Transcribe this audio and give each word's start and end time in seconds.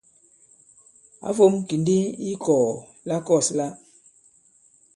Ǎ 1.27 1.29
fōm 1.37 1.53
kì 1.67 1.75
ndī 1.81 1.95
i 2.09 2.25
ikɔ̀ɔ̀ 2.33 2.71
la 3.07 3.15
kɔ̂s 3.25 3.47
lā. 3.57 3.67